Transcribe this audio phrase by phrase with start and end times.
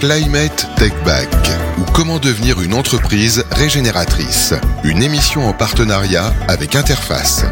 [0.00, 1.28] Climate Tech Back
[1.76, 4.54] ou comment devenir une entreprise régénératrice.
[4.84, 7.44] Une émission en partenariat avec Interface.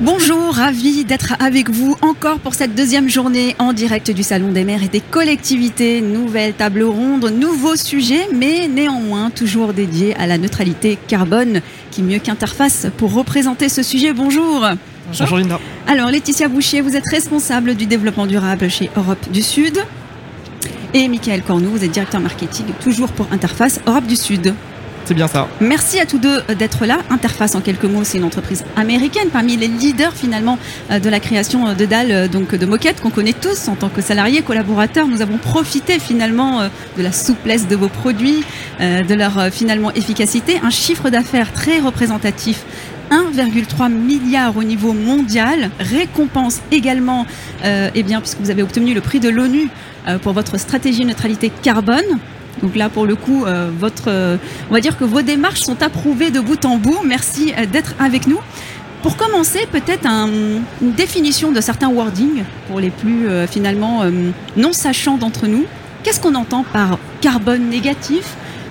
[0.00, 4.62] Bonjour, ravi d'être avec vous encore pour cette deuxième journée en direct du Salon des
[4.62, 6.00] maires et des collectivités.
[6.00, 11.60] Nouvelle table ronde, nouveau sujet, mais néanmoins toujours dédié à la neutralité carbone.
[11.90, 14.12] Qui mieux qu'Interface pour représenter ce sujet?
[14.12, 14.64] Bonjour.
[15.08, 15.58] Bonjour Linda.
[15.88, 19.84] Alors Laetitia Boucher, vous êtes responsable du développement durable chez Europe du Sud.
[20.96, 24.54] Et Michael Cornou, vous êtes directeur marketing toujours pour Interface Europe du Sud.
[25.04, 25.48] C'est bien ça.
[25.60, 26.98] Merci à tous deux d'être là.
[27.10, 30.56] Interface, en quelques mots, c'est une entreprise américaine parmi les leaders finalement
[30.92, 33.88] euh, de la création de dalles, euh, donc de moquettes qu'on connaît tous en tant
[33.88, 35.08] que salariés, collaborateurs.
[35.08, 38.44] Nous avons profité finalement euh, de la souplesse de vos produits,
[38.80, 42.64] de leur finalement efficacité, un chiffre d'affaires très représentatif
[43.10, 47.26] 1,3 milliard au niveau mondial, récompense également,
[47.64, 49.68] eh bien, puisque vous avez obtenu le prix de l'ONU
[50.22, 52.18] pour votre stratégie neutralité carbone.
[52.62, 54.36] Donc là, pour le coup, euh, votre, euh,
[54.70, 56.98] on va dire que vos démarches sont approuvées de bout en bout.
[57.04, 58.38] Merci euh, d'être avec nous.
[59.02, 64.02] Pour commencer, peut-être une définition de certains wordings pour les plus finalement
[64.56, 65.66] non sachants d'entre nous.
[66.02, 68.24] Qu'est-ce qu'on entend par carbone négatif?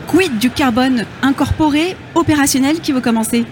[0.08, 2.80] Quid du carbone incorporé, opérationnel?
[2.80, 3.46] Qui veut commencer?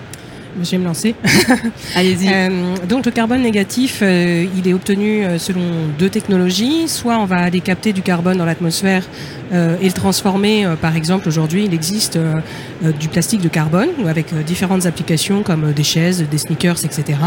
[0.62, 1.16] Je vais me lancer.
[1.96, 2.28] Allez-y.
[2.32, 5.62] Euh, donc le carbone négatif, euh, il est obtenu euh, selon
[5.98, 6.88] deux technologies.
[6.88, 9.04] Soit on va aller capter du carbone dans l'atmosphère
[9.52, 10.68] et le transformer.
[10.82, 12.18] par exemple, aujourd'hui, il existe
[13.00, 17.20] du plastique de carbone avec différentes applications comme des chaises, des sneakers, etc.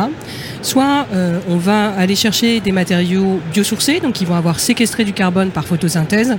[0.63, 1.07] Soit
[1.49, 5.67] on va aller chercher des matériaux biosourcés, donc qui vont avoir séquestré du carbone par
[5.67, 6.37] photosynthèse.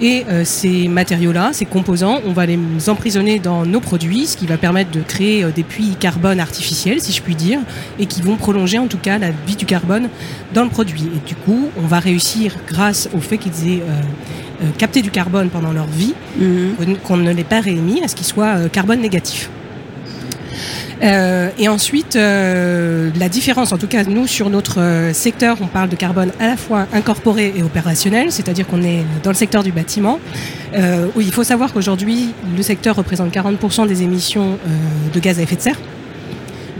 [0.00, 2.58] Et ces matériaux-là, ces composants, on va les
[2.88, 7.12] emprisonner dans nos produits, ce qui va permettre de créer des puits carbone artificielle, si
[7.12, 7.60] je puis dire,
[7.98, 10.08] et qui vont prolonger en tout cas la vie du carbone
[10.52, 11.04] dans le produit.
[11.14, 14.00] Et du coup, on va réussir, grâce au fait qu'ils aient euh,
[14.62, 16.96] euh, capté du carbone pendant leur vie, mhm.
[17.04, 19.50] qu'on ne l'ait pas réémis, à ce qu'il soit euh, carbone négatif.
[21.02, 26.30] et ensuite, la différence, en tout cas nous sur notre secteur, on parle de carbone
[26.38, 30.20] à la fois incorporé et opérationnel, c'est-à-dire qu'on est dans le secteur du bâtiment,
[31.16, 34.58] où il faut savoir qu'aujourd'hui le secteur représente 40% des émissions
[35.12, 35.78] de gaz à effet de serre.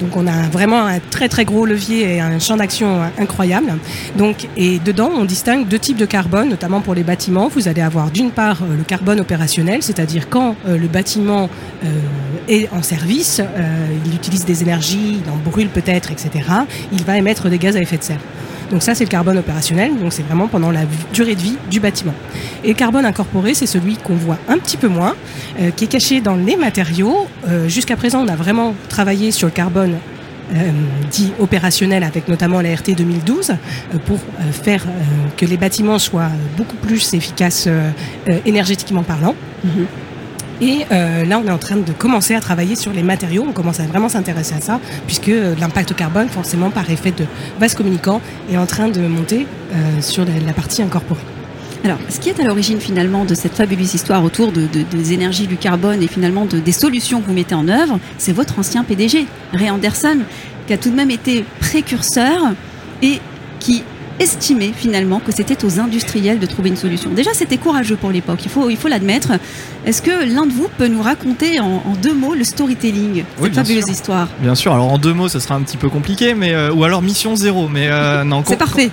[0.03, 3.73] Donc on a vraiment un très très gros levier et un champ d'action incroyable.
[4.17, 7.49] Donc, et dedans, on distingue deux types de carbone, notamment pour les bâtiments.
[7.49, 11.49] Vous allez avoir d'une part euh, le carbone opérationnel, c'est-à-dire quand euh, le bâtiment
[11.85, 11.89] euh,
[12.49, 13.41] est en service,
[14.05, 16.45] il utilise des énergies, il en brûle peut-être, etc.
[16.93, 18.21] Il va émettre des gaz à effet de serre.
[18.73, 20.81] Donc ça, c'est le carbone opérationnel, donc c'est vraiment pendant la
[21.13, 22.15] durée de vie du bâtiment.
[22.65, 25.15] Et le carbone incorporé, c'est celui qu'on voit un petit peu moins,
[25.61, 27.27] euh, qui est caché dans les matériaux.
[27.47, 29.99] Euh, jusqu'à présent, on a vraiment travaillé sur le carbone
[30.55, 30.71] euh,
[31.11, 33.53] dit opérationnel avec notamment la RT 2012
[34.07, 34.19] pour
[34.51, 34.85] faire
[35.37, 37.69] que les bâtiments soient beaucoup plus efficaces
[38.45, 39.35] énergétiquement parlant.
[39.65, 39.87] Mhm.
[40.61, 43.45] Et euh, là, on est en train de commencer à travailler sur les matériaux.
[43.49, 47.25] On commence à vraiment s'intéresser à ça, puisque euh, l'impact carbone, forcément, par effet de
[47.59, 48.21] vase communicant,
[48.51, 51.21] est en train de monter euh, sur la, partie incorporée.
[51.85, 55.49] Alors, ce qui est à l'origine finalement de cette fabuleuse histoire autour de, des énergies
[55.49, 58.85] du carbone et finalement de, des solutions que vous mettez en œuvre, c'est votre ancien
[58.85, 60.19] PDG, Ray Anderson,
[60.69, 62.53] qui a tout de même été précurseur
[63.03, 63.19] et
[63.59, 63.83] qui
[64.23, 67.11] estimé finalement que c'était aux industriels de trouver une solution.
[67.11, 69.33] Déjà, c'était courageux pour l'époque, il faut il faut l'admettre.
[69.85, 73.89] Est-ce que l'un de vous peut nous raconter en, deux mots le storytelling, cette fabuleuse
[73.89, 74.73] histoire Bien sûr.
[74.73, 77.35] Alors en deux mots, ce sera un petit peu compliqué, mais euh, ou alors mission
[77.35, 77.69] zéro.
[77.69, 78.45] Mais euh, non.
[78.47, 78.91] C'est parfait.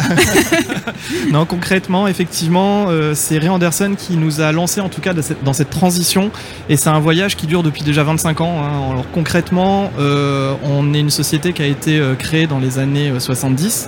[1.32, 5.54] non, concrètement, effectivement, euh, c'est Ray Anderson qui nous a lancé en tout cas dans
[5.54, 6.32] cette, transition,
[6.68, 8.64] et c'est un voyage qui dure depuis déjà 25 ans.
[8.64, 8.92] Hein.
[8.92, 13.88] Alors concrètement, on est une société qui a été créée dans les années 70.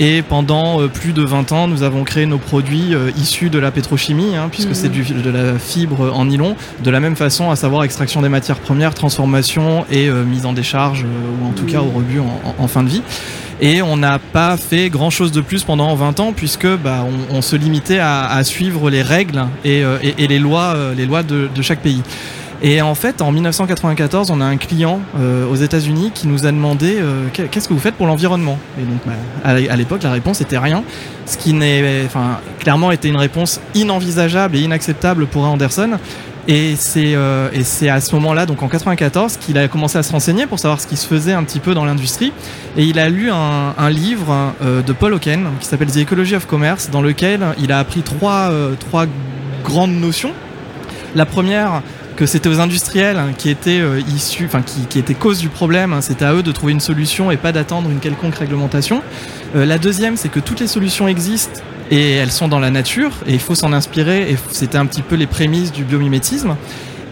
[0.00, 3.58] Et pendant euh, plus de 20 ans, nous avons créé nos produits euh, issus de
[3.58, 5.22] la pétrochimie, hein, puisque c'est mhm.
[5.22, 8.94] de la fibre en nylon, de la même façon, à savoir extraction des matières premières,
[8.94, 12.20] transformation et euh, mise en décharge, ou en tout cas au rebut
[12.58, 13.02] en, fin de vie.
[13.60, 17.40] Et on n'a pas fait grand chose de plus pendant 20 ans, puisque bah, on,
[17.40, 19.84] se limitait à, suivre les règles et,
[20.18, 22.02] les lois, les lois de chaque pays.
[22.66, 26.50] Et en fait, en 1994, on a un client euh, aux États-Unis qui nous a
[26.50, 28.58] demandé euh, qu'est-ce que vous faites pour l'environnement?
[28.80, 29.12] Et donc, bah,
[29.44, 30.82] à l'époque, la réponse était rien,
[31.26, 32.08] ce qui n'est,
[32.60, 35.98] clairement était une réponse inenvisageable et inacceptable pour Anderson.
[36.48, 37.50] Et c'est euh,
[37.90, 40.86] à ce moment-là, donc en 94, qu'il a commencé à se renseigner pour savoir ce
[40.86, 42.32] qui se faisait un petit peu dans l'industrie.
[42.78, 46.88] Et il a lu un, livre de Paul Hawken qui s'appelle The Ecology of Commerce,
[46.88, 48.50] dans lequel il a appris trois
[49.62, 50.32] grandes notions.
[51.14, 51.82] La première,
[52.16, 55.92] que c'était aux industriels qui étaient euh, issus, enfin qui, qui, étaient cause du problème.
[55.92, 56.00] Hein.
[56.00, 59.02] c'était à eux de trouver une solution et pas d'attendre une quelconque réglementation.
[59.56, 63.12] Euh, la deuxième, c'est que toutes les solutions existent et elles sont dans la nature
[63.26, 66.56] et il faut s'en inspirer et c'était un petit peu les prémices du biomimétisme.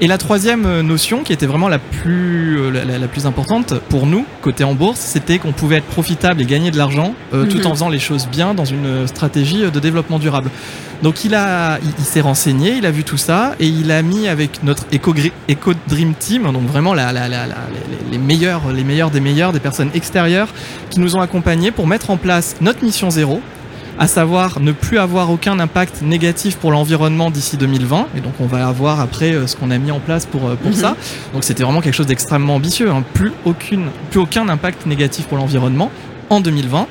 [0.00, 3.74] Et la troisième euh, notion, qui était vraiment la plus, euh, la, la plus importante
[3.88, 7.46] pour nous, côté en bourse, c'était qu'on pouvait être profitable et gagner de l'argent euh,
[7.46, 7.66] tout Mhm.
[7.66, 10.50] en faisant les choses bien dans une stratégie de développement durable.
[11.02, 14.02] Donc il a, il, il s'est renseigné, il a vu tout ça et il a
[14.02, 15.14] mis avec notre Eco,
[15.50, 19.20] Eco Dream Team, donc vraiment la, la, la, la- les, les meilleurs, les meilleurs des
[19.20, 20.48] meilleurs, des personnes extérieures
[20.90, 23.40] qui nous ont accompagnés pour mettre en place notre mission zéro,
[23.98, 28.06] à savoir ne plus avoir aucun impact négatif pour l'environnement d'ici 2020.
[28.16, 30.54] Et donc on va avoir après euh, ce qu'on a mis en place pour, euh,
[30.54, 30.76] pour Mhm.
[30.76, 30.96] ça.
[31.34, 32.90] Donc c'était vraiment quelque chose d'extrêmement ambitieux.
[32.90, 33.04] hein.
[33.14, 35.90] Plus, aucune, plus aucun impact négatif pour l'environnement
[36.30, 36.86] en 2020.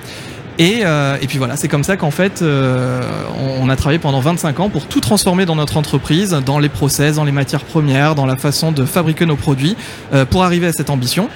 [0.59, 3.01] Et, euh, et puis voilà, c'est comme ça qu'en fait, euh,
[3.39, 6.69] on, on a travaillé pendant 25 ans pour tout transformer dans notre entreprise, dans les
[6.69, 9.75] process, dans les matières premières, dans la façon de fabriquer nos produits,
[10.13, 11.30] euh, pour arriver à cette ambition.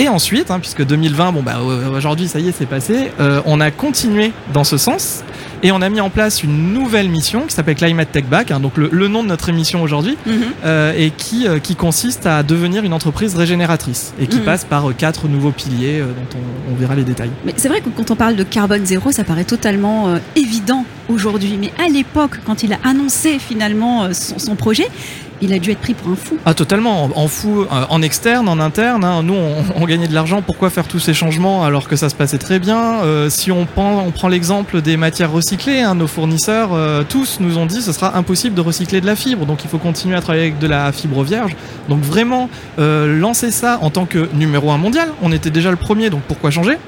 [0.00, 1.56] Et ensuite, hein, puisque 2020, bon bah
[1.92, 5.24] aujourd'hui ça y est, c'est passé, euh, on a continué dans ce sens
[5.64, 8.60] et on a mis en place une nouvelle mission qui s'appelle Climate Tech Back, hein,
[8.60, 10.32] donc le, le nom de notre émission aujourd'hui, Mhm.
[10.64, 14.44] euh, et qui, euh, qui consiste à devenir une entreprise régénératrice et qui Mhm.
[14.44, 17.30] passe par quatre nouveaux piliers dont on, on verra les détails.
[17.44, 21.58] Mais c'est vrai que quand on parle de carbone zéro, ça paraît totalement évident aujourd'hui.
[21.60, 24.86] Mais à l'époque, quand il a annoncé finalement son, son projet,
[25.40, 26.36] il a dû être pris pour un fou.
[26.44, 29.04] Ah totalement, en, fou, euh, en externe, en interne.
[29.04, 29.22] hein.
[29.22, 29.34] Nous,
[29.76, 30.42] on, gagnait de l'argent.
[30.42, 33.02] Pourquoi faire tous ces changements alors que ça se passait très bien?
[33.04, 37.66] Euh, Si on prend, l'exemple des matières recyclées, hein, nos fournisseurs euh, tous nous ont
[37.66, 39.46] dit ce sera impossible de recycler de la fibre.
[39.46, 41.56] Donc il faut continuer à travailler avec de la fibre vierge.
[41.88, 45.08] Donc vraiment lancer ça en tant que numéro un mondial.
[45.22, 46.78] On était déjà le premier, donc pourquoi changer?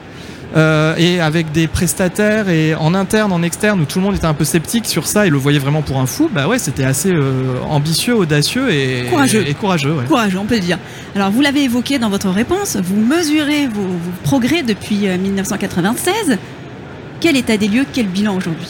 [0.57, 4.27] Euh, et avec des prestataires et en interne, en externe, où tout le monde était
[4.27, 6.83] un peu sceptique sur ça et le voyait vraiment pour un fou, bah ouais, c'était
[6.83, 9.45] assez euh, ambitieux, audacieux et Courageux.
[9.47, 10.05] Et, courageux ouais.
[10.07, 10.79] Courageux, on peut le dire.
[11.15, 16.37] Alors, vous l'avez évoqué dans votre réponse, vous mesurez vos, vos progrès depuis euh, 1996.
[17.21, 18.67] Quel état des lieux, quel bilan aujourd'hui?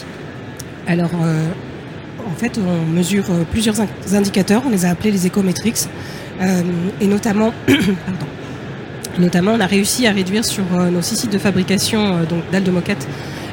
[0.85, 1.47] Alors, euh,
[2.31, 4.61] en fait, on mesure euh, plusieurs in- indicateurs.
[4.67, 5.87] On les a appelés les écométriques.
[6.41, 6.61] Euh,
[6.99, 8.27] et notamment, pardon.
[9.19, 12.43] Notamment, on a réussi à réduire sur euh, nos six sites de fabrication euh, donc
[12.51, 13.07] d'aldes de moquette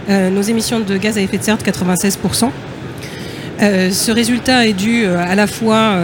[0.09, 2.51] euh, nos émissions de gaz à effet de serre de 96%.
[3.61, 5.97] Euh, ce résultat est dû à la fois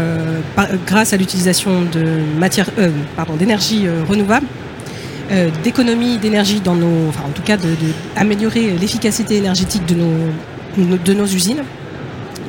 [0.87, 2.19] grâce à l'utilisation de
[3.17, 4.47] pardon, d'énergie renouvelable,
[5.63, 11.63] d'économie d'énergie dans nos, enfin en tout cas de, de l'efficacité énergétique de nos usines.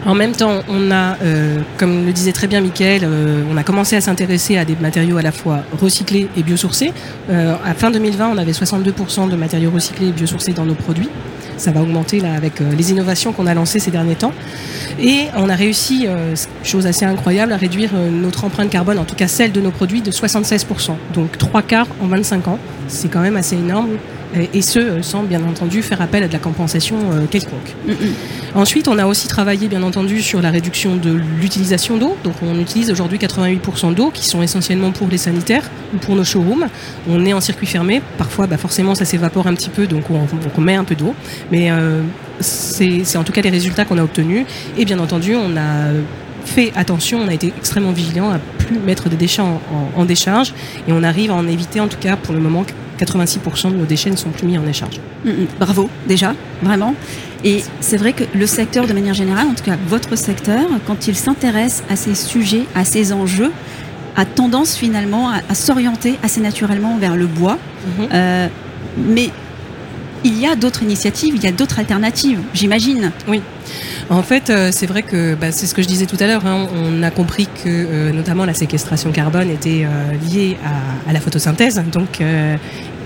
[0.06, 3.64] En même temps, on a, euh, comme le disait très bien Mickaël, euh, on a
[3.64, 6.94] commencé à s'intéresser à des matériaux à la fois recyclés et biosourcés.
[7.32, 11.10] Euh, à fin 2020, on avait 62% de matériaux recyclés et biosourcés dans nos produits.
[11.58, 14.34] Ça va augmenter là avec euh, les innovations qu'on a lancées ces derniers temps.
[15.00, 16.08] Et on a réussi,
[16.64, 20.02] chose assez incroyable, à réduire notre empreinte carbone, en tout cas celle de nos produits,
[20.02, 20.92] de 76%.
[21.14, 22.60] Donc trois quarts en 25 ans.
[22.88, 23.98] C'est quand même assez énorme.
[24.54, 27.74] Et ce, euh, sans bien entendu faire appel à de la compensation euh, quelconque.
[27.88, 27.96] Mm, mm.
[28.56, 32.16] Ensuite, on a aussi travaillé, bien entendu, sur la réduction de l'utilisation d'eau.
[32.24, 36.24] Donc, on utilise aujourd'hui 88% d'eau, qui sont essentiellement pour les sanitaires ou pour nos
[36.24, 36.68] showrooms.
[37.10, 38.02] On est en circuit fermé.
[38.18, 40.28] Parfois, bah, forcément, ça s'évapore un petit peu, donc on,
[40.58, 41.14] on met un peu d'eau.
[41.52, 42.02] Mais euh,
[42.40, 44.46] c'est c'est en tout cas les résultats qu'on a obtenus.
[44.78, 45.92] Et bien entendu, on a
[46.46, 49.62] fait attention, on a été extrêmement vigilant à plus mettre des déchets en,
[49.96, 50.54] en- en décharge.
[50.88, 52.64] Et on arrive à en éviter, en tout cas, pour le moment,
[53.00, 55.00] 86% de nos déchets ne sont plus mis en décharge.
[55.24, 55.48] Mm, mm.
[55.60, 56.94] Bravo, déjà, vraiment.
[57.44, 61.08] Et c'est vrai que le secteur, de manière générale, en tout cas votre secteur, quand
[61.08, 63.52] il s'intéresse à ces sujets, à ces enjeux,
[64.16, 67.58] a tendance finalement à, à s'orienter assez naturellement vers le bois.
[68.00, 68.08] Mhm.
[68.14, 68.48] Euh,
[68.98, 69.30] mais
[70.24, 73.12] il y a d'autres initiatives, il y a d'autres alternatives, j'imagine.
[74.10, 76.46] En fait, euh, c'est vrai que bah, c'est ce que je disais tout à l'heure.
[76.48, 81.14] hein, on a compris que euh, notamment la séquestration carbone était euh, liée à, à
[81.14, 81.82] la photosynthèse.
[81.92, 82.56] Donc, euh,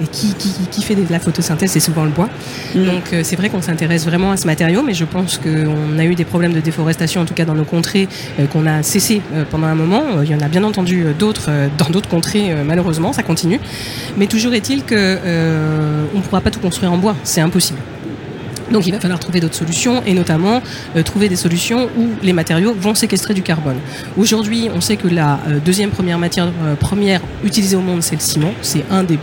[0.02, 2.30] et qui, qui, qui fait de la photosynthèse, c'est souvent le bois.
[2.76, 2.86] Mm.
[2.86, 6.06] Donc, euh, c'est vrai qu'on s'intéresse vraiment à ce matériau, mais je pense qu'on a
[6.06, 8.08] eu des problèmes de déforestation, en tout cas dans nos contrées,
[8.40, 10.04] euh, qu'on a cessé euh, pendant un moment.
[10.24, 13.60] Il y en a bien entendu d'autres dans d'autres contrées, malheureusement, ça continue.
[14.18, 17.80] Mais toujours est-il que euh, on ne pourra pas tout construire en bois, c'est impossible.
[18.72, 20.62] Donc il va falloir trouver d'autres solutions et notamment
[20.96, 23.78] euh, trouver des solutions où les matériaux vont séquestrer du carbone.
[24.18, 28.16] Aujourd'hui, on sait que la euh, deuxième première matière euh, première utilisée au monde, c'est
[28.16, 28.54] le ciment.
[28.62, 29.18] C'est un des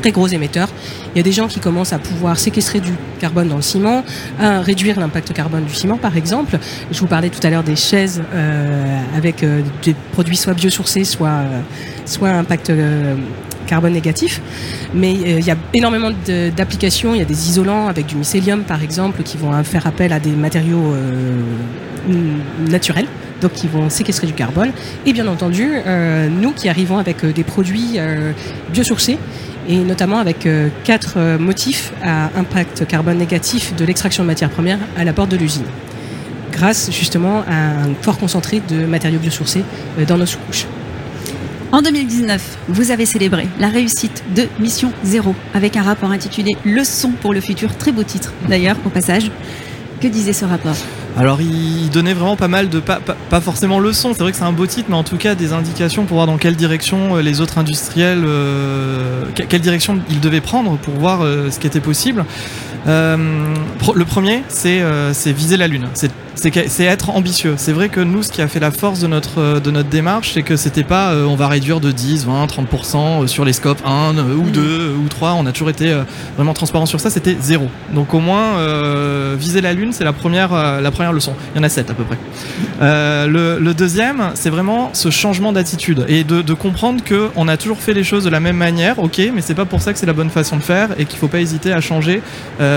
[0.00, 0.68] très gros émetteurs.
[1.14, 4.04] Il y a des gens qui commencent à pouvoir séquestrer du carbone dans le ciment,
[4.40, 6.58] à réduire l'impact carbone du ciment par exemple.
[6.90, 11.04] Je vous parlais tout à l'heure des chaises euh, avec euh, des produits soit biosourcés,
[11.04, 11.60] soit, euh,
[12.06, 12.72] soit impact
[13.66, 14.40] carbone négatif.
[14.94, 16.10] Mais il y a énormément
[16.56, 17.14] d'applications.
[17.14, 20.18] Il y a des isolants avec du mycélium, par exemple, qui vont faire appel à
[20.18, 20.92] des matériaux
[22.68, 23.06] naturels,
[23.40, 24.72] donc qui vont séquestrer du carbone.
[25.06, 25.70] Et bien entendu,
[26.40, 28.00] nous qui arrivons avec des produits
[28.72, 29.18] biosourcés
[29.68, 30.48] et notamment avec
[30.84, 35.36] quatre motifs à impact carbone négatif de l'extraction de matières premières à la porte de
[35.36, 35.64] l'usine
[36.50, 39.64] grâce justement à un fort concentré de matériaux biosourcés
[40.06, 40.66] dans nos sous-couches.
[41.72, 47.12] En 2019, vous avez célébré la réussite de Mission Zéro avec un rapport intitulé Leçon
[47.12, 49.30] pour le futur, très beau titre d'ailleurs au passage.
[50.00, 50.76] Que disait ce rapport?
[51.16, 54.52] Alors il donnait vraiment pas mal de, pas, forcément leçons, c'est vrai que c'est un
[54.52, 57.40] beau titre, mais en tout cas des indications pour voir dans quelle direction euh, les
[57.40, 62.24] autres industriels, euh, quelle direction ils devaient prendre pour voir euh, ce qui était possible.
[62.86, 65.88] le premier, c'est viser la Lune,
[66.40, 67.54] c'est être ambitieux.
[67.56, 69.88] C'est vrai que nous, ce qui a fait la force de notre, euh, de notre
[69.88, 73.52] démarche, c'est que c'était pas euh, on va réduire de 10, 20, 30% sur les
[73.52, 75.04] scopes 1 ou 2 mm.
[75.04, 75.34] ou 3.
[75.34, 76.02] On a toujours été euh,
[76.36, 77.10] vraiment transparent sur ça.
[77.10, 77.68] C'était zéro.
[77.94, 78.40] Donc au moins,
[79.36, 81.34] viser la Lune, c'est la première, la première leçon.
[81.54, 82.18] Il y en a 7 à peu près.
[82.80, 87.94] Le, deuxième, c'est vraiment ce changement d'attitude et de, de comprendre qu'on a toujours fait
[87.94, 90.12] les choses de la même manière, ok, mais c'est pas pour ça que c'est la
[90.12, 92.22] bonne façon de faire et qu'il faut pas hésiter à changer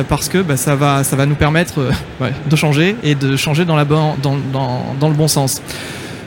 [0.09, 1.79] parce que bah, ça, va, ça va nous permettre
[2.49, 4.37] de changer et de changer dans, la dans, dans,
[4.99, 5.61] dans le bon sens.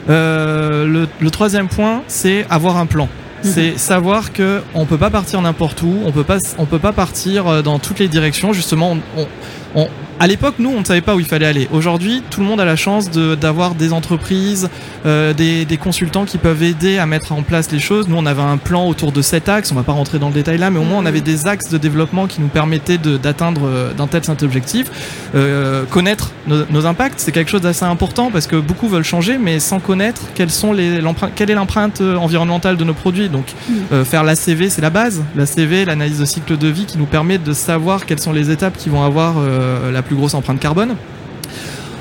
[0.09, 3.09] Euh, le, le, troisième point, c'est avoir un plan.
[3.43, 3.51] Mhm.
[3.51, 6.93] C'est savoir que on peut pas partir n'importe où, on peut pas, on peut pas
[6.93, 8.53] partir euh, dans toutes les directions.
[8.53, 9.27] Justement, on,
[9.75, 9.87] on,
[10.19, 11.67] à l'époque, nous, on ne savait pas où il fallait aller.
[11.71, 14.69] Aujourd'hui, tout le monde a la chance d'avoir des entreprises,
[15.05, 18.07] euh, des, des, consultants qui peuvent aider à mettre en place les choses.
[18.07, 19.71] Nous, on avait un plan autour de sept axes.
[19.71, 21.69] On va pas rentrer dans le détail là, mais au moins, on avait des axes
[21.69, 24.91] de développement qui nous permettaient d'atteindre euh, d'un tel cet objectif.
[25.35, 29.37] Euh, connaître nos, nos impacts, c'est quelque chose d'assez important parce que beaucoup veulent changer,
[29.37, 30.99] mais sans connaître quelles sont les,
[31.35, 33.29] quelle est l'empreinte euh, environnementale de nos produits.
[33.29, 33.73] Donc, mm.
[33.91, 35.23] euh, faire l'ACV, c'est la base.
[35.35, 38.77] L'ACV, l'analyse de cycle de vie, qui nous permet de savoir quelles sont les étapes
[38.77, 40.95] qui vont avoir euh, la plus grosse empreinte carbone.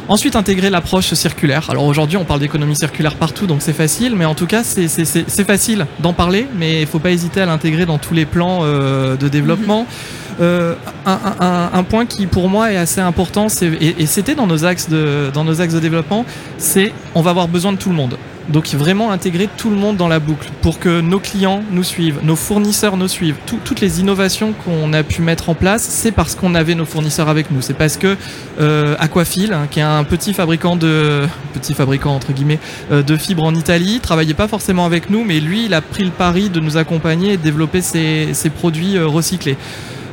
[0.09, 1.69] Ensuite, intégrer l'approche circulaire.
[1.69, 5.45] Alors aujourd'hui, on parle d'économie circulaire partout, donc c'est facile, mais en tout cas, c'est
[5.45, 9.17] facile d'en parler, mais il faut pas hésiter à l'intégrer dans tous les plans euh,
[9.17, 9.83] de développement.
[9.83, 10.43] Mm-hmm.
[10.43, 10.75] Euh,
[11.07, 14.65] un, un, un, point qui pour moi est assez important, et, et c'était dans nos
[14.65, 16.25] axes de dans nos axes de développement,
[16.59, 18.17] c'est on va avoir besoin de tout le monde.
[18.49, 22.21] Donc vraiment intégrer tout le monde dans la boucle pour que nos clients nous suivent,
[22.23, 23.37] nos fournisseurs nous suivent.
[23.47, 27.29] toutes les innovations qu'on a pu mettre en place, c'est parce qu'on avait nos fournisseurs
[27.29, 27.61] avec nous.
[27.61, 28.17] C'est parce que
[28.61, 32.59] euh, Aquafil, hein, qui est un petit fabricant de petit fabricant entre guillemets
[32.93, 36.05] euh, de fibres en Italie, travaillait pas forcément avec nous, mais lui, il a pris
[36.05, 39.57] le pari de nous accompagner et de développer ses, produits euh, recyclés.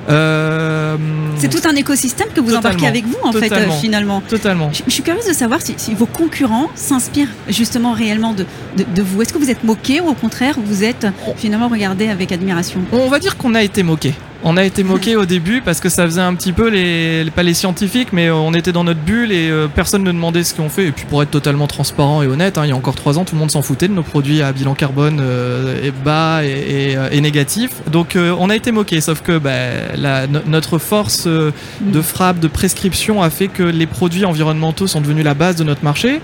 [0.09, 0.97] Euh,
[1.37, 4.21] c'est tout un écosystème que vous embarquez avec vous en fait euh, finalement.
[4.21, 4.69] Totalement.
[4.71, 8.45] Je, suis curieuse de savoir si, vos concurrents s'inspirent justement réellement de,
[8.77, 9.21] de, vous.
[9.21, 11.07] Est-ce que vous êtes moqué ou au contraire vous êtes
[11.37, 12.81] finalement regardé avec admiration?
[12.91, 14.13] On va dire qu'on a été moqué.
[14.45, 17.43] On a été moqué au début parce que ça faisait un petit peu les, pas
[17.43, 20.67] les scientifiques, mais on était dans notre bulle et euh, personne ne demandait ce qu'on
[20.67, 20.87] fait.
[20.87, 23.23] Et puis pour être totalement transparent et honnête, hein, il y a encore trois ans,
[23.23, 27.21] tout le monde s'en foutait de nos produits à bilan carbone euh, bas et, et,
[27.21, 27.71] négatif.
[27.89, 33.21] Donc euh, on a été moqué, sauf que bah, notre force de frappe, de prescription
[33.21, 36.19] a fait que les produits environnementaux sont devenus la base de notre marché.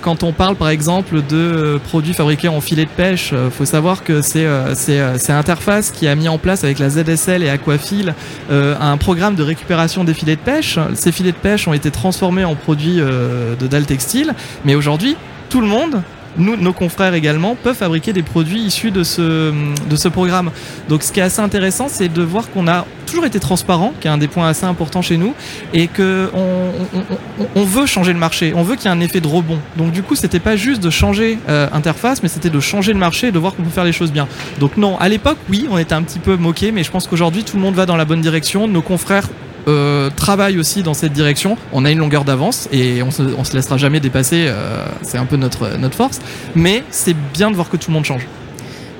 [0.00, 4.22] quand on parle par exemple de produits fabriqués en filet de pêche, faut savoir que
[4.22, 8.14] c'est c'est Interface qui a mis en place avec la ZSL et Aquafil
[8.50, 10.78] euh, un programme de récupération des filets de pêche.
[10.94, 14.34] Ces filets de pêche ont été transformés en produits euh, de dalles textiles,
[14.64, 15.16] mais aujourd'hui,
[15.48, 16.02] tout le monde
[16.36, 20.50] nous, nos confrères également peuvent fabriquer des produits issus de ce, programme.
[20.88, 24.08] Donc ce qui est assez intéressant, c'est de voir qu'on a toujours été transparent, qui
[24.08, 25.34] est un des points assez importants chez nous,
[25.72, 29.00] et que on, on, on veut changer le marché, on veut qu'il y ait un
[29.00, 29.58] effet de rebond.
[29.76, 32.98] Donc du coup, c'était pas juste de changer euh, interface, mais c'était de changer le
[32.98, 34.28] marché et de voir qu'on peut faire les choses bien.
[34.60, 37.44] Donc non, à l'époque, oui, on était un petit peu moqué, mais je pense qu'aujourd'hui,
[37.44, 38.68] tout le monde va dans la bonne direction.
[38.68, 39.28] Nos confrères
[39.68, 41.56] euh, travaille aussi dans cette direction.
[41.72, 44.46] On a une longueur d'avance et on se, on se laissera jamais dépasser.
[44.46, 46.20] Euh, c'est un peu notre, notre force.
[46.54, 48.26] Mais c'est bien de voir que tout le monde change.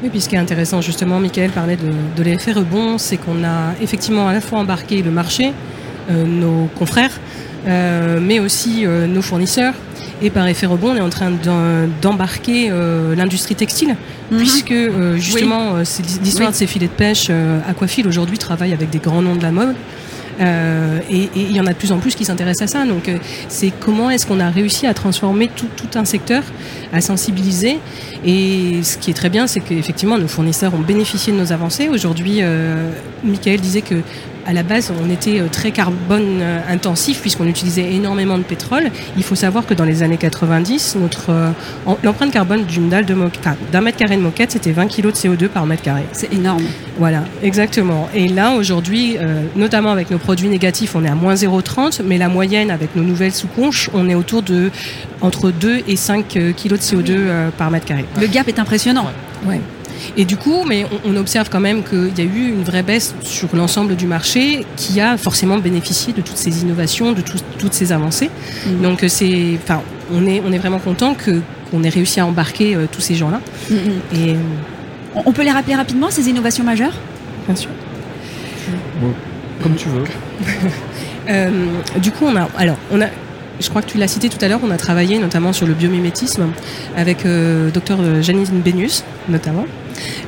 [0.02, 3.44] Oui, puis ce qui est intéressant, justement, Michael parlait de, de l'effet rebond, c'est qu'on
[3.44, 5.52] a effectivement à la fois embarqué le marché,
[6.10, 7.12] euh, nos confrères,
[7.66, 9.74] euh, mais aussi euh, nos fournisseurs.
[10.20, 11.32] Et par effet rebond, on est en train
[12.00, 13.96] d'embarquer euh, l'industrie textile,
[14.30, 14.38] mhm.
[14.38, 14.74] puisque
[15.16, 17.30] justement, c'est l'histoire de ces filets de pêche,
[17.68, 19.74] Aquafil aujourd'hui travaille avec des grands noms de la mode.
[20.40, 22.86] Euh, et il y en a de plus en plus qui s'intéressent à ça.
[22.86, 26.42] Donc, euh, c'est comment est-ce qu'on a réussi à transformer tout, un secteur,
[26.92, 27.78] à sensibiliser.
[28.24, 31.88] Et ce qui est très bien, c'est qu'effectivement, nos fournisseurs ont bénéficié de nos avancées.
[31.88, 32.90] Aujourd'hui, euh,
[33.24, 33.96] Michael disait que
[34.46, 38.90] à la base, on était euh, très carbone euh, intensif puisqu'on utilisait énormément de pétrole.
[39.16, 41.50] Il faut savoir que dans les années 90, notre euh,
[42.02, 43.12] l'empreinte carbone d'une dalle de
[43.70, 46.02] d'un mètre carré de moquette, c'était 20 kg de CO2 par mètre carré.
[46.12, 46.64] C'est énorme.
[46.98, 48.08] Voilà, exactement.
[48.14, 49.16] Et là, aujourd'hui,
[49.54, 53.02] notamment avec nos produits négatifs, on est à moins 0,30, mais la moyenne avec nos
[53.02, 54.70] nouvelles sous-conches, on est autour de
[55.20, 58.04] entre 2 et 5 kg de CO2 par mètre carré.
[58.20, 59.06] Le gap est impressionnant.
[59.46, 59.60] Ouais.
[60.16, 63.14] Et du coup, mais on, observe quand même qu'il y a eu une vraie baisse
[63.22, 67.22] sur l'ensemble du marché qui a forcément bénéficié de toutes ces innovations, de
[67.58, 68.30] toutes ces avancées.
[68.66, 68.82] Mm.
[68.82, 69.82] Donc c'est, enfin,
[70.12, 71.40] on est, on est vraiment content que
[71.70, 73.40] qu'on ait réussi à embarquer tous ces gens-là.
[73.70, 73.74] Mm,
[74.16, 74.36] Et
[75.14, 76.94] on peut les rappeler rapidement ces innovations majeures?
[77.46, 77.70] Bien sûr.
[79.62, 80.04] comme tu veux.
[81.28, 81.50] Euh,
[82.00, 83.06] du coup, on a, alors, on a,
[83.60, 85.72] je crois que tu l'as cité tout à l'heure, on a travaillé notamment sur le
[85.72, 86.48] biomimétisme
[86.96, 89.66] avec euh, docteur Janine Benius, notamment.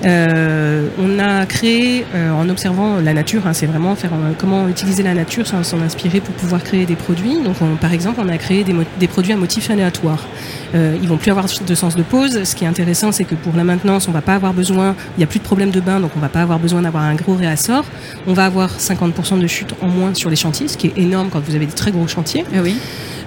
[0.04, 5.02] Euh, on a créé, euh, en observant la nature, hein, c'est vraiment faire comment utiliser
[5.02, 7.42] la nature sans s'en inspirer pour pouvoir créer des produits.
[7.42, 10.26] Donc, par exemple, on a créé des, produits à motifs aléatoires.
[10.74, 12.44] Euh, ils vont plus avoir de sens de pause.
[12.44, 15.18] Ce qui est intéressant, c'est que pour la maintenance, on va pas avoir besoin, il
[15.18, 17.14] n'y a plus de problème de bain, donc on va pas avoir besoin d'avoir un
[17.14, 17.84] gros réassort.
[18.26, 21.28] On va avoir 50% de chute en moins sur les chantiers, ce qui est énorme
[21.30, 22.44] quand vous avez des très gros chantiers.
[22.54, 22.76] Ah oui.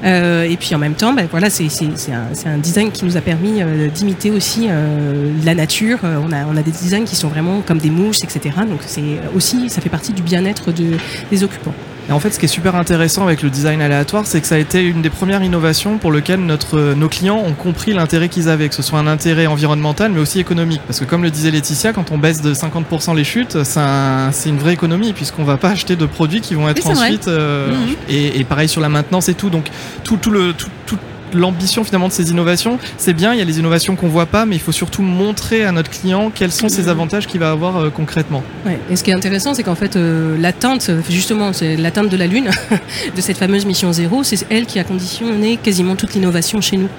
[0.04, 1.66] Euh, et puis en même temps, ben, voilà, c'est
[2.12, 6.00] un, un, design qui nous a permis euh, d'imiter aussi euh, la nature.
[6.28, 8.56] On a, on a des designs qui sont vraiment comme des mouches, etc.
[8.68, 10.98] Donc c'est aussi, ça fait partie du bien-être de,
[11.32, 11.74] des occupants.
[12.10, 14.56] Et en fait, ce qui est super intéressant avec le design aléatoire, c'est que ça
[14.56, 18.48] a été une des premières innovations pour lesquelles notre, nos clients ont compris l'intérêt qu'ils
[18.48, 20.82] avaient, que ce soit un intérêt environnemental, mais aussi économique.
[20.88, 24.58] Parce que comme le disait Laetitia, quand on baisse de 50% les chutes, c'est une
[24.58, 27.28] vraie économie, puisqu'on va pas acheter de produits qui vont être ensuite...
[27.28, 27.96] Euh, mhm.
[28.10, 29.50] et, et, pareil sur la maintenance et tout.
[29.50, 29.68] Donc
[30.04, 30.54] tout, tout le...
[30.54, 30.98] Tout, tout,
[31.34, 32.80] l'ambition finalement de ces innovations.
[32.98, 35.64] C'est bien, il y a les innovations qu'on voit pas, mais il faut surtout montrer
[35.64, 38.44] à notre client quels sont ces avantages qu'il va avoir euh, concrètement.
[38.90, 42.28] Et ce qui est intéressant, c'est qu'en fait, euh, l'atteinte, justement, c'est l'atteinte de la
[42.28, 42.50] Lune,
[43.16, 46.90] de cette fameuse mission zéro, c'est elle qui a conditionné quasiment toute l'innovation chez nous.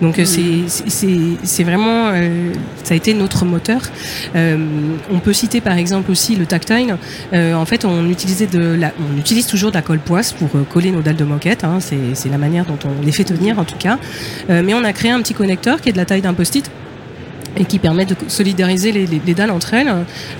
[0.00, 3.80] Donc euh, c'est vraiment, euh, ça a été notre moteur.
[4.34, 4.56] Euh,
[5.10, 6.96] on peut citer par exemple aussi le tactile.
[7.32, 10.90] en fait, on utilisait de la, on utilise toujours de la colle poisse pour coller
[10.90, 11.64] nos dalles de moquette.
[11.64, 11.78] Hein.
[11.80, 13.98] c'est la manière dont on les fait tenir en tout cas.
[14.48, 16.70] mais on a créé un petit connecteur qui est de la taille d'un post-it
[17.56, 19.92] et qui permet de solidariser les, les, dalles entre elles.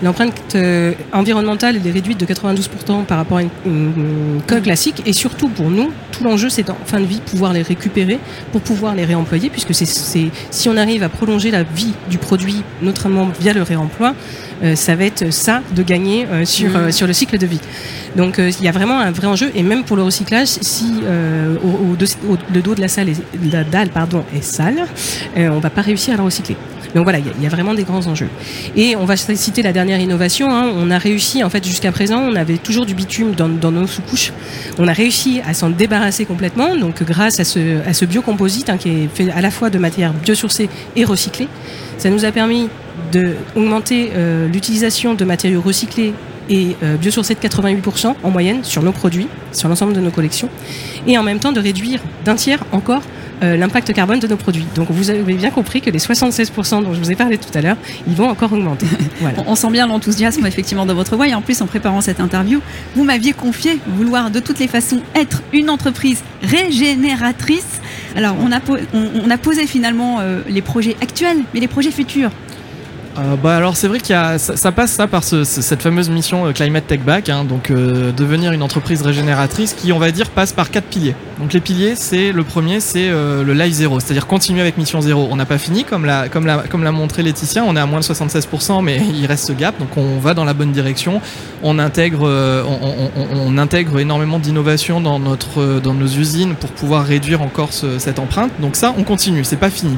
[0.02, 3.50] L'empreinte euh, environnementale est réduite de 92% par rapport à une,
[4.46, 7.62] colle classique et surtout pour nous, tout l'enjeu c'est en fin de vie pouvoir les
[7.62, 8.18] récupérer
[8.52, 9.84] pour pouvoir les réemployer puisque c'est
[10.50, 14.14] si on arrive à prolonger la vie du produit notamment via le réemploi,
[14.62, 16.92] euh, ça va être ça de gagner euh, sur, mmh.
[16.92, 17.60] sur le cycle de vie.
[18.16, 21.00] Donc il y a vraiment un vrai enjeu et même pour le recyclage, si
[21.64, 21.96] au,
[22.52, 23.08] le dos de la salle
[23.50, 24.86] la dalle pardon est sale,
[25.36, 26.56] on va pas réussir à la recycler.
[26.94, 28.28] Donc voilà, il y, a vraiment des grands enjeux.
[28.76, 30.54] Et on va citer la dernière innovation.
[30.54, 30.70] Hein.
[30.76, 34.32] On a réussi, en fait, jusqu'à présent, on avait toujours du bitume dans, nos sous-couches.
[34.78, 36.76] On a réussi à s'en débarrasser complètement.
[36.76, 40.68] Donc grâce à ce, biocomposite hein, qui est fait à la fois de matière biosourcée
[40.94, 41.48] et recyclée,
[41.98, 42.68] ça nous a permis
[43.12, 46.14] d'augmenter euh, l'utilisation de matériaux recyclés
[46.48, 50.48] et euh, biosourcés de 88% en moyenne sur nos produits, sur l'ensemble de nos collections,
[51.06, 53.02] et en même temps de réduire d'un tiers encore
[53.42, 54.64] euh, l'impact carbone de nos produits.
[54.74, 57.60] Donc vous avez bien compris que les 76% dont je vous ai parlé tout à
[57.60, 58.86] l'heure, ils vont encore augmenter.
[59.46, 62.60] On sent bien l'enthousiasme effectivement dans votre voix et en plus en préparant cette interview,
[62.94, 67.80] vous m'aviez confié vouloir de toutes les façons être une entreprise régénératrice.
[68.16, 68.60] Alors on a,
[68.92, 72.30] on, a posé finalement euh, les projets actuels, mais les projets futurs.
[73.16, 76.46] Euh, bah alors c'est vrai qu'il y a ça, passe ça par cette fameuse mission
[76.46, 80.30] euh, Climate Tech Back, hein, donc euh, devenir une entreprise régénératrice qui on va dire
[80.30, 81.14] passe par quatre piliers.
[81.38, 85.28] Donc les piliers c'est le premier c'est le live zéro, c'est-à-dire continuer avec mission zéro.
[85.30, 87.86] On n'a pas fini comme l'a comme l'a comme l'a montré Laetitia, on est à
[87.86, 91.20] moins de 76% mais il reste ce gap donc on va dans la bonne direction.
[91.62, 97.04] On intègre on, on, on, intègre énormément d'innovation dans notre dans nos usines pour pouvoir
[97.04, 98.50] réduire encore cette empreinte.
[98.58, 99.96] Donc ça on continue, c'est pas fini.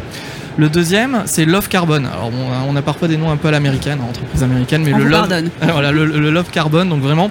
[0.59, 2.05] Le deuxième, c'est Love Carbon.
[2.05, 4.93] Alors bon, on a parfois des noms un peu à l'américaine, hein, entreprise américaine, mais
[4.97, 5.29] le Love,
[5.61, 7.31] voilà, le, Love Carbon, donc vraiment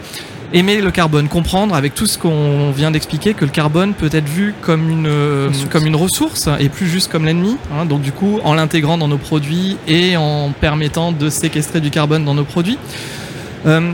[0.53, 4.29] aimer le carbone, comprendre avec tout ce qu'on vient d'expliquer que le carbone peut être
[4.29, 5.69] vu comme une ressource.
[5.71, 7.57] comme une ressource et plus juste comme l'ennemi.
[7.73, 7.85] Hein.
[7.85, 12.23] donc du coup, en l'intégrant dans nos produits et en permettant de séquestrer du carbone
[12.23, 12.77] dans nos produits.
[13.65, 13.91] Euh,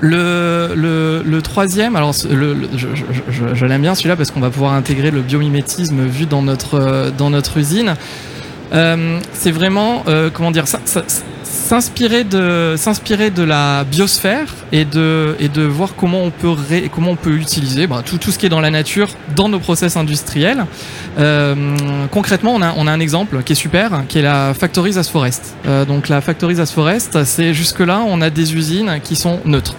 [0.00, 2.88] le, le, le, troisième, alors le, je,
[3.30, 7.10] je, je l'aime bien celui-là parce qu'on va pouvoir intégrer le biomimétisme vu dans notre,
[7.16, 7.94] dans notre usine.
[8.72, 10.64] Euh, c'est vraiment, euh, comment dire,
[11.44, 16.54] s'inspirer de s'inspirer de la biosphère et de et de voir comment on peut
[16.92, 19.60] comment on peut utiliser bah, tout tout ce qui est dans la nature dans nos
[19.60, 20.66] process industriels.
[21.18, 21.54] Euh,
[22.10, 25.08] concrètement, on a on a un exemple qui est super, qui est la Factories as
[25.08, 25.54] Forest.
[25.86, 29.76] Donc la Factories as Forest, c'est jusque là on a des usines qui sont neutres.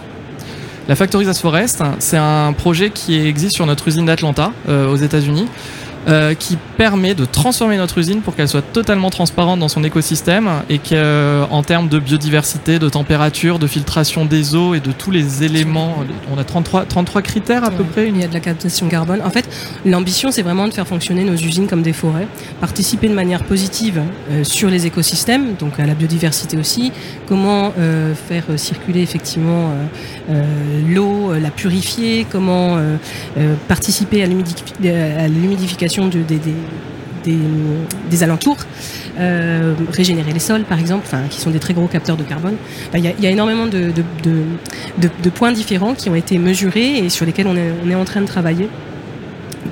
[0.88, 5.48] La Factories as Forest, c'est un projet qui existe sur notre usine d'Atlanta aux États-Unis.
[6.08, 10.50] Euh, qui permet de transformer notre usine pour qu'elle soit totalement transparente dans son écosystème
[10.70, 15.44] et qu'en termes de biodiversité, de température, de filtration des eaux et de tous les
[15.44, 15.98] éléments,
[16.34, 18.08] on a 33, 33 critères à peu près.
[18.08, 19.22] Il y a de la captation carbone.
[19.22, 19.50] En fait,
[19.86, 22.28] l'ambition, c'est vraiment de faire fonctionner nos usines comme des forêts,
[22.62, 26.94] participer de manière positive euh, sur les écosystèmes, donc à la biodiversité aussi,
[27.28, 29.72] comment euh, faire circuler effectivement
[30.88, 32.78] l'eau, la purifier, comment
[33.68, 34.28] participer à
[35.28, 36.24] l'humidification des,
[38.24, 38.58] alentours,
[39.20, 42.56] euh, régénérer les sols par exemple, qui sont des très gros capteurs de carbone.
[42.94, 43.92] Il y, a, énormément de,
[45.34, 48.22] points différents qui ont été mesurés et sur lesquels on est, on est en train
[48.22, 48.70] de travailler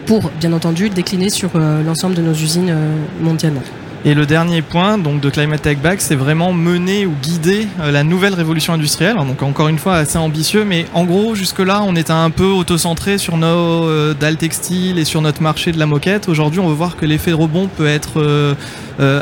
[0.05, 3.63] pour bien entendu décliner sur euh, l'ensemble de nos usines euh, mondialement.
[4.07, 7.89] Et le dernier point donc de Climate Tech Back, c'est vraiment mener ou guider euh,
[7.89, 9.15] la nouvelle révolution industrielle.
[9.15, 13.17] Donc encore une fois assez ambitieux, mais en gros jusque-là on était un peu auto-centré
[13.17, 16.29] sur nos euh, dalles textiles et sur notre marché de la moquette.
[16.29, 18.53] Aujourd'hui on veut voir que l'effet rebond peut être euh,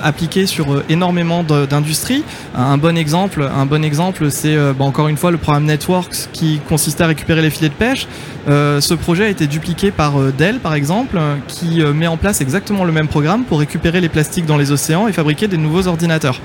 [0.03, 2.25] appliqué sur énormément d'industries.
[2.53, 6.59] Un bon exemple, un bon exemple, c'est bah, encore une fois le programme Networks qui
[6.67, 8.05] consistait à récupérer les filets de pêche.
[8.47, 11.17] ce projet a été dupliqué par Dell par exemple,
[11.47, 15.07] qui met en place exactement le même programme pour récupérer les plastiques dans les océans
[15.07, 16.39] et fabriquer des nouveaux ordinateurs.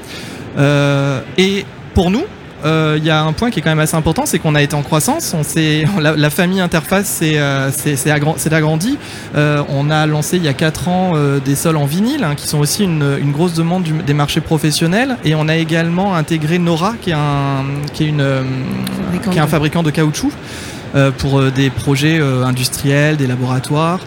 [0.56, 1.64] et
[1.94, 2.24] pour nous,
[2.64, 4.62] il euh, y a un point qui est quand même assez important, c'est qu'on a
[4.62, 5.34] été en croissance.
[5.34, 7.70] On la, la, famille interface s'est euh,
[8.50, 8.98] agrandie.
[9.36, 11.12] Euh, on a lancé il y a 4 ans
[11.44, 14.40] des sols en vinyle, hein, qui sont aussi une, une grosse demande du, des marchés
[14.40, 15.16] professionnels.
[15.24, 18.24] Et on a également intégré Nora, qui est un, qui est une,
[19.30, 20.32] qui est un fabricant de caoutchouc.
[21.18, 24.00] pour des projets industriels, des laboratoires.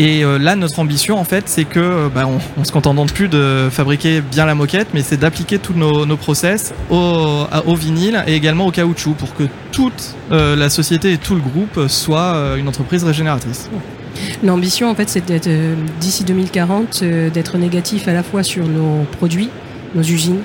[0.00, 3.12] Et euh, là, notre ambition, en fait, c'est que euh, bah, on, on, se contente
[3.12, 7.74] plus de fabriquer bien la moquette, mais c'est d'appliquer tous nos, nos, process au, au,
[7.74, 11.86] vinyle et également au caoutchouc pour que toute euh, la société et tout le groupe
[11.88, 13.68] soit une entreprise régénératrice.
[14.42, 15.50] L'ambition, en fait, c'est d'être
[16.00, 19.50] d'ici 2040, d'être négatif à la fois sur nos produits,
[19.94, 20.40] nos usines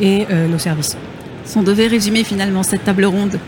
[0.00, 0.96] et nos services.
[1.44, 3.38] Si on devait résumer finalement cette table ronde,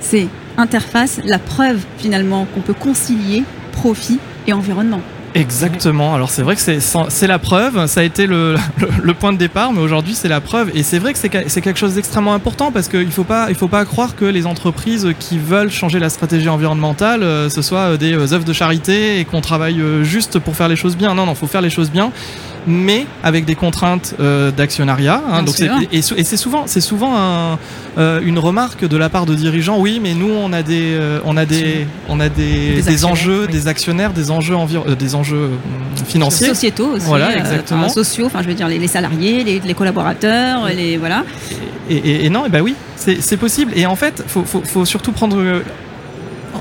[0.00, 5.00] c'est interface, la preuve finalement qu'on peut concilier profit et environnement.
[5.34, 6.14] Exactement.
[6.14, 7.86] Alors c'est vrai que c'est la preuve.
[7.86, 8.54] Ça a été le,
[9.02, 10.70] le, point de départ, mais aujourd'hui c'est la preuve.
[10.74, 13.84] Et c'est vrai que c'est quelque chose d'extrêmement important parce qu'il faut il faut pas
[13.84, 18.12] croire que les entreprises qui veulent changer la stratégie environnementale, euh, ce soit euh, des
[18.12, 21.14] euh, œuvres de charité et qu'on travaille juste pour faire les choses bien.
[21.14, 22.12] Non, non, faut faire les choses bien
[22.66, 25.22] mais avec des contraintes euh, d'actionnariat.
[25.30, 25.60] Hein, donc
[25.92, 27.58] et, c'est souvent, c'est souvent un,
[27.98, 29.78] euh, une remarque de la part de dirigeants.
[29.78, 33.46] Oui, mais nous on a des, euh, on a des, on a des, des, enjeux,
[33.46, 34.54] des actionnaires, des enjeux
[34.98, 35.50] des enjeux
[36.06, 38.26] financiers, sociétaux aussi, voilà, exactement, sociaux.
[38.26, 41.24] Enfin, je veux dire les, salariés, les, les, collaborateurs, les voilà.
[41.90, 43.72] Et, et non, et bah oui, c'est possible.
[43.74, 45.62] Et en fait, faut, faut, faut surtout prendre,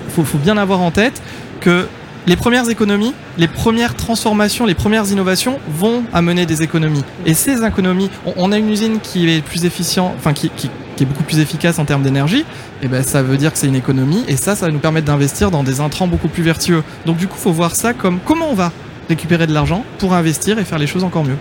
[0.09, 1.21] faut, faut bien avoir en tête
[1.61, 1.87] que
[2.25, 7.03] les premières économies, les premières transformations, les premières innovations vont amener des économies.
[7.25, 11.23] Et ces économies, on, a une usine qui est plus efficient, enfin qui, est beaucoup
[11.23, 12.45] plus efficace en termes d'énergie,
[12.81, 15.07] et ben ça veut dire que c'est une économie, et ça, ça va nous permettre
[15.07, 16.83] d'investir dans des intrants beaucoup plus vertueux.
[17.05, 18.71] Donc du coup, faut voir ça comme comment on va
[19.09, 21.37] récupérer de l'argent pour investir et faire les choses encore mieux.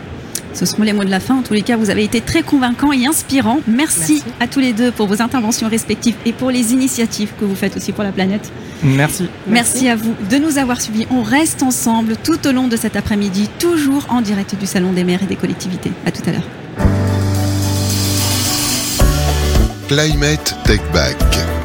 [0.55, 1.37] Ce seront les mots de la fin.
[1.37, 3.61] En tous les cas, vous avez été très convaincants et inspirants.
[3.67, 7.55] Merci, à tous les deux pour vos interventions respectives et pour les initiatives que vous
[7.55, 8.53] faites aussi pour la planète.
[8.83, 9.29] Merci.
[9.47, 11.07] Merci, à vous de nous avoir suivis.
[11.11, 15.05] On reste ensemble tout au long de cet après-midi, toujours en direct du Salon des
[15.05, 15.93] maires et des collectivités.
[16.05, 16.49] À tout à l'heure.
[19.89, 21.17] Climate Tech Back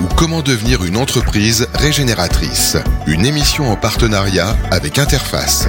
[0.02, 2.78] ou comment devenir une entreprise régénératrice.
[3.08, 5.68] Une émission en partenariat avec Interface.